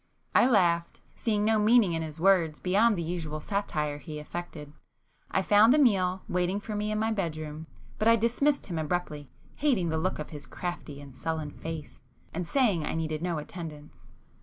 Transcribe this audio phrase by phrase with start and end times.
[0.33, 4.73] I laughed, seeing no meaning in his words beyond the usual satire he affected.
[5.29, 7.67] I found Amiel, waiting for me in my bedroom,
[7.99, 12.01] but I dismissed him abruptly, hating the look of his crafty and sullen face,
[12.33, 14.07] and saying I needed no attendance.